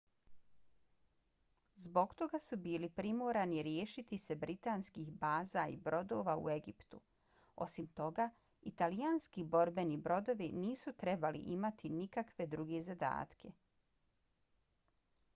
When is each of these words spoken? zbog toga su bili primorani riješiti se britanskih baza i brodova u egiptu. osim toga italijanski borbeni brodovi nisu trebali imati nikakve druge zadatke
zbog 1.81 2.13
toga 2.21 2.39
su 2.45 2.57
bili 2.67 2.87
primorani 2.99 3.59
riješiti 3.67 4.17
se 4.23 4.37
britanskih 4.43 5.11
baza 5.25 5.65
i 5.75 5.77
brodova 5.89 6.35
u 6.45 6.49
egiptu. 6.55 7.01
osim 7.67 7.91
toga 8.01 8.29
italijanski 8.73 9.45
borbeni 9.57 10.01
brodovi 10.09 10.51
nisu 10.65 10.95
trebali 11.05 11.45
imati 11.59 11.95
nikakve 11.99 12.51
druge 12.57 12.81
zadatke 12.89 13.53